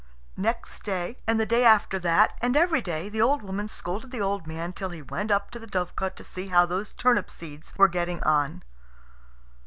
[0.37, 4.19] Next day, and the day after that and every day, the old woman scolded the
[4.19, 7.75] old man till he went up to the dovecot to see how those turnip seeds
[7.77, 8.63] were getting on.